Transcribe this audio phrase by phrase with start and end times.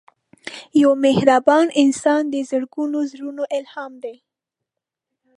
[0.81, 4.15] یو مهربان انسان د زرګونو زړونو الهام دی